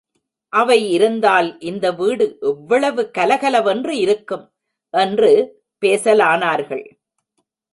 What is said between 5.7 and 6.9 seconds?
பேசலானார்கள்.